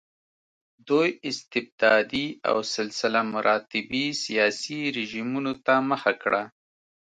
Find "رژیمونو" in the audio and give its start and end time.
4.97-5.53